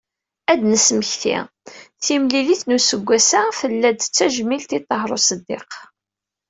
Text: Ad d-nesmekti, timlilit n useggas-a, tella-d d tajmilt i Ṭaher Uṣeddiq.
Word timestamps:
Ad 0.51 0.57
d-nesmekti, 0.61 1.37
timlilit 2.05 2.61
n 2.65 2.75
useggas-a, 2.77 3.41
tella-d 3.59 3.99
d 4.03 4.11
tajmilt 4.15 4.69
i 4.77 4.79
Ṭaher 4.89 5.09
Uṣeddiq. 5.17 5.71